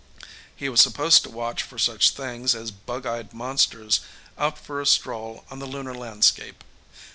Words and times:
He 0.55 0.67
was 0.67 0.81
supposed 0.81 1.21
to 1.21 1.29
watch 1.29 1.61
for 1.61 1.77
such 1.77 2.09
things 2.09 2.55
as 2.55 2.71
bug 2.71 3.05
eyed 3.05 3.35
monsters 3.35 3.99
out 4.35 4.57
for 4.57 4.81
a 4.81 4.85
stroll 4.87 5.45
on 5.51 5.59
the 5.59 5.67
Lunar 5.67 5.93
landscape. 5.93 6.63